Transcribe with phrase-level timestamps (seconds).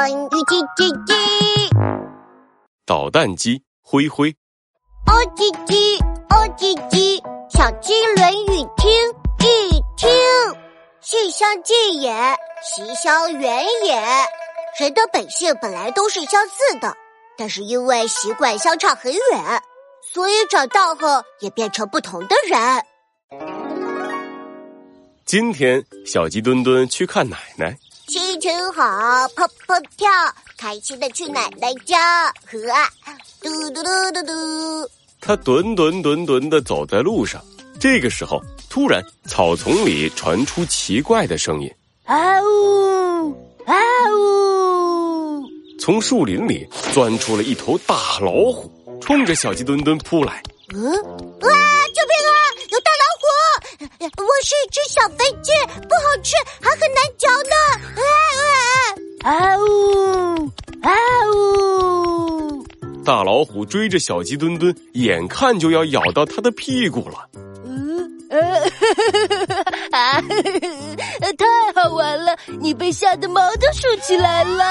[0.00, 1.12] 关于叽叽叽，
[2.86, 4.30] 导弹机灰灰，
[5.04, 8.90] 哦叽叽，哦叽叽，小鸡论语听
[9.40, 10.08] 一听，
[11.02, 12.10] 性相近也，
[12.62, 13.94] 习相远也。
[14.80, 16.96] 人的本性本来都是相似的，
[17.36, 19.20] 但是因为习惯相差很远，
[20.14, 22.86] 所以长大后也变成不同的人。
[25.26, 27.76] 今天小鸡墩墩去看奶奶。
[28.10, 28.82] 心情好，
[29.36, 30.10] 砰砰跳，
[30.58, 32.26] 开心的去奶奶家。
[32.26, 32.58] 呵，
[33.40, 34.90] 嘟嘟嘟嘟嘟。
[35.20, 37.40] 他墩墩墩墩的走在路上，
[37.78, 41.72] 这个时候突然草丛里传出奇怪的声音：
[42.02, 43.30] 啊呜
[43.64, 43.76] 啊
[44.18, 45.44] 呜！
[45.78, 50.42] 从树林里钻出了一头大老虎，冲着小鸡墩墩扑来。
[50.74, 50.92] 嗯，
[51.42, 51.48] 哇！
[54.20, 55.50] 我是一只小肥鸡，
[55.88, 57.54] 不好吃，还很难嚼呢。
[57.96, 58.02] 啊
[59.24, 59.56] 啊啊！
[59.58, 60.50] 呜
[60.82, 60.90] 啊
[61.34, 62.64] 呜！
[63.04, 67.28] 大老虎追着小鸡墩墩，眼看就要咬到它的屁股了。
[67.64, 68.38] 嗯呃，
[69.90, 70.20] 啊，
[71.36, 72.36] 太好玩了！
[72.60, 74.64] 你被吓得毛都竖起来了。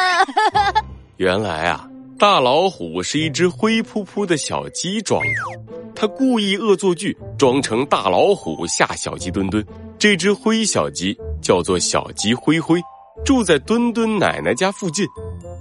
[1.18, 1.86] 原来啊，
[2.20, 5.72] 大老虎是一只灰扑扑的小鸡装的。
[5.96, 9.66] 他故意恶作剧，装成大老虎吓小鸡墩墩。
[9.98, 12.82] 这只灰小鸡叫做小鸡灰灰，
[13.24, 15.08] 住在墩墩奶奶家附近。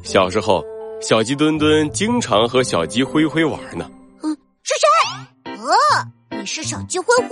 [0.02, 0.64] 小时候，
[1.00, 3.88] 小鸡墩墩经常和小鸡灰灰玩呢。
[4.24, 5.52] 嗯，是谁？
[5.62, 5.72] 哦，
[6.40, 7.28] 你是小鸡灰灰，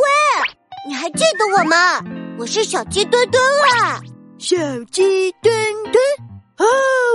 [0.87, 2.01] 你还记得我吗？
[2.39, 3.43] 我是小鸡墩墩
[3.83, 4.01] 啊，
[4.39, 4.57] 小
[4.93, 5.53] 鸡墩
[5.91, 6.36] 墩。
[6.59, 6.65] 哦，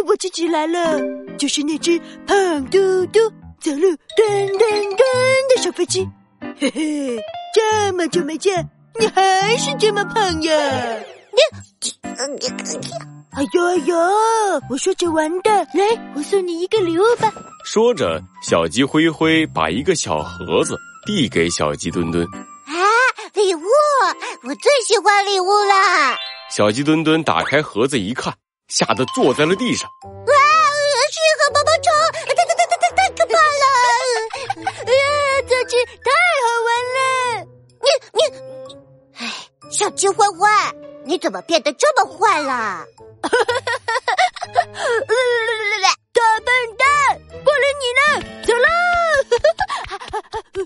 [0.07, 0.99] 我记起来了，
[1.37, 3.19] 就是那只胖嘟嘟。
[3.61, 4.97] 走路墩墩墩
[5.55, 6.03] 的小飞机，
[6.59, 7.15] 嘿嘿，
[7.53, 8.67] 这么久没见，
[8.99, 10.53] 你还是这么胖呀！
[11.31, 11.39] 你
[11.79, 12.47] 你
[12.79, 12.89] 你，
[13.33, 13.95] 哎呦哎呦！
[14.67, 17.31] 我说着玩的，来，我送你一个礼物吧。
[17.63, 20.75] 说着，小鸡灰灰把一个小盒子
[21.05, 22.25] 递给小鸡墩墩。
[22.25, 22.73] 啊，
[23.35, 23.61] 礼物！
[24.41, 26.17] 我最喜欢礼物啦！
[26.49, 28.33] 小鸡墩墩打开盒子一看，
[28.71, 29.89] 吓得坐在了地上。
[30.03, 30.33] 哇，
[31.11, 31.91] 是一盒棒棒虫！
[32.25, 33.35] 太太太太太太可怕！
[39.69, 40.47] 小鸡灰灰，
[41.05, 42.85] 你怎么变得这么坏了？
[46.13, 46.87] 大笨蛋，
[47.43, 48.03] 过来你呢，
[48.45, 48.67] 走喽！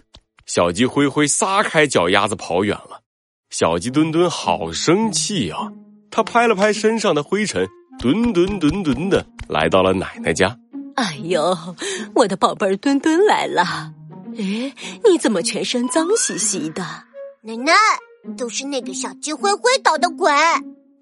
[0.46, 3.02] 小鸡灰灰撒开脚丫子跑远了。
[3.50, 5.72] 小鸡墩墩好生气啊！
[6.12, 7.70] 他拍了拍身上的灰尘，
[8.00, 10.58] 墩墩墩墩的来到了奶奶家。
[10.96, 11.58] 哎呦，
[12.14, 13.94] 我的宝贝儿墩墩来了！
[14.38, 14.74] 哎，
[15.04, 16.84] 你怎么全身脏兮兮的？
[17.44, 17.74] 奶奶。
[18.36, 20.32] 都是那个小鸡灰灰捣的鬼。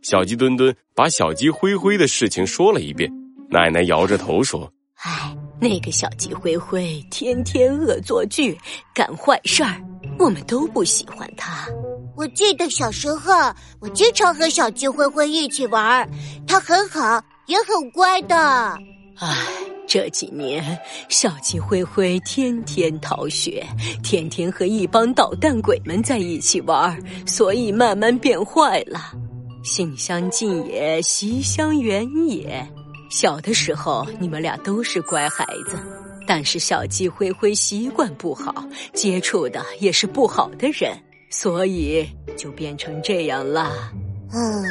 [0.02, 3.10] 小鸡墩墩把小鸡灰灰的事情说了一遍。
[3.50, 4.70] 奶奶摇着头说
[5.04, 8.58] ：“哎，那个小鸡灰灰天天恶作剧，
[8.94, 9.82] 干坏事儿，
[10.20, 11.66] 我们都不喜欢他。
[12.24, 13.34] 我记得小时候，
[13.82, 16.10] 我经常和小鸡灰灰一起玩，
[16.48, 18.38] 它很好，也很乖的。
[19.18, 19.28] 唉。”
[19.86, 20.80] 这几年，
[21.10, 23.62] 小鸡灰灰天天逃学，
[24.02, 26.98] 天天和一帮捣蛋鬼们在一起玩，
[27.28, 29.12] 所以慢慢变坏了。
[29.62, 32.66] 性相近也，习相远也。
[33.10, 35.78] 小的时候，你们俩都是乖孩子，
[36.26, 40.98] 但是小鸡灰灰习惯不好，接触的也是不好的人，
[41.36, 42.08] 所以
[42.38, 43.72] 就变成这样了。
[44.32, 44.64] 嗯，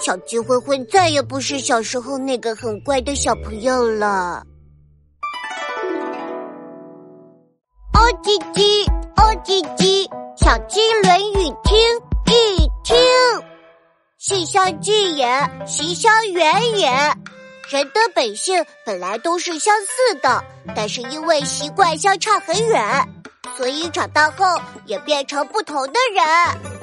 [0.00, 4.44] 小鸡灰灰再也不是小时候那个很乖的小朋友了。
[7.94, 8.84] 哦叽叽，
[9.16, 11.78] 哦叽叽，小鸡论语听
[12.56, 12.96] 一听。
[14.18, 15.26] 性相近也，
[15.66, 16.90] 习相远也。
[17.68, 20.42] 人的本性本来都是相似的，
[20.74, 23.08] 但是因为习惯相差很远，
[23.58, 24.46] 所以长大后
[24.86, 26.77] 也变成不同的人。